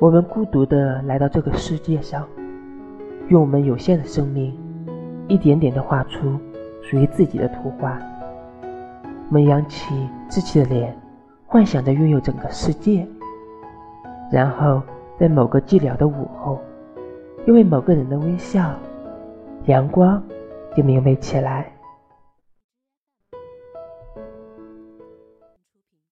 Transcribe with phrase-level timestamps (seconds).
[0.00, 2.26] 我们孤独的来到这个世界上
[3.28, 4.52] 用我们有限的生命
[5.28, 6.38] 一点点的画出
[6.82, 7.98] 属于自己的图画。
[9.28, 9.94] 我们扬起
[10.28, 10.94] 稚气的脸
[11.46, 13.06] 幻想着拥有整个世界。
[14.30, 14.82] 然后
[15.18, 16.58] 在某个寂寥的午后
[17.46, 18.74] 因为某个人的微笑
[19.66, 20.22] 阳光
[20.76, 21.74] 就明媚起来。